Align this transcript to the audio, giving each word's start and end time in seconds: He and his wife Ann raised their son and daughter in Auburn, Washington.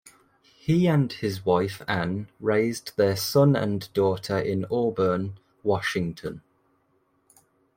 He 0.57 0.87
and 0.87 1.13
his 1.13 1.45
wife 1.45 1.83
Ann 1.87 2.27
raised 2.39 2.97
their 2.97 3.15
son 3.15 3.55
and 3.55 3.87
daughter 3.93 4.39
in 4.39 4.65
Auburn, 4.71 5.37
Washington. 5.61 6.41